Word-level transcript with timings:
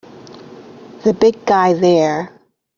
The 1.03 1.13
big 1.13 1.45
guy 1.45 1.73
there! 1.73 2.31